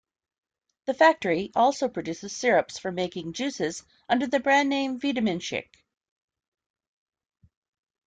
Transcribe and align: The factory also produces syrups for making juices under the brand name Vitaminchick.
The 0.87 0.95
factory 0.95 1.51
also 1.53 1.87
produces 1.87 2.35
syrups 2.35 2.79
for 2.79 2.91
making 2.91 3.33
juices 3.33 3.83
under 4.09 4.25
the 4.25 4.39
brand 4.39 4.67
name 4.67 4.99
Vitaminchick. 4.99 5.69